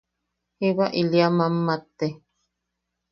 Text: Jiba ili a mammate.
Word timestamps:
Jiba 0.59 0.85
ili 1.01 1.19
a 1.21 1.29
mammate. 1.37 2.07